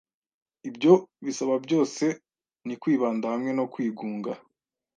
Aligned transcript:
Ibyo 0.69 0.93
bisaba 1.25 1.55
byose 1.65 2.05
ni 2.65 2.75
kwibanda 2.81 3.25
hamwe 3.33 3.51
no 3.57 3.65
kwigunga. 3.73 4.31